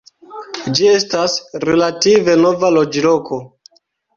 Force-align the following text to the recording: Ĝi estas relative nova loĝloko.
Ĝi 0.77 0.87
estas 0.91 1.35
relative 1.69 2.39
nova 2.47 2.73
loĝloko. 2.81 3.43